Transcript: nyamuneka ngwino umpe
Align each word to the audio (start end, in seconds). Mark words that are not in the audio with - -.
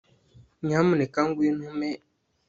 nyamuneka 0.65 1.19
ngwino 1.27 1.63
umpe 1.69 1.89